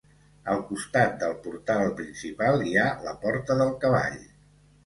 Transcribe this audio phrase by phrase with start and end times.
[0.53, 4.21] Al costat del portal principal hi ha la porta del cavall.